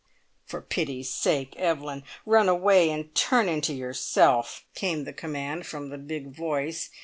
[0.47, 5.99] "For pity's sake, Evelyn, run away and turn into yourself!" came the command from the
[5.99, 6.89] big voice.